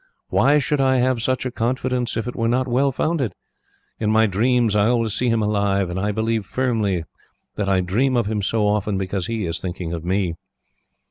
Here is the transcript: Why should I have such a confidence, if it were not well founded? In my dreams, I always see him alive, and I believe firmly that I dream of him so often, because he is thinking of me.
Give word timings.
Why 0.29 0.57
should 0.57 0.81
I 0.81 0.97
have 0.97 1.21
such 1.21 1.45
a 1.45 1.51
confidence, 1.51 2.17
if 2.17 2.27
it 2.27 2.35
were 2.35 2.47
not 2.47 2.67
well 2.67 2.91
founded? 2.91 3.33
In 3.99 4.09
my 4.09 4.25
dreams, 4.25 4.75
I 4.75 4.87
always 4.87 5.13
see 5.13 5.29
him 5.29 5.43
alive, 5.43 5.91
and 5.91 5.99
I 5.99 6.11
believe 6.11 6.43
firmly 6.43 7.03
that 7.55 7.69
I 7.69 7.81
dream 7.81 8.17
of 8.17 8.25
him 8.25 8.41
so 8.41 8.67
often, 8.67 8.97
because 8.97 9.27
he 9.27 9.45
is 9.45 9.59
thinking 9.59 9.93
of 9.93 10.03
me. 10.03 10.33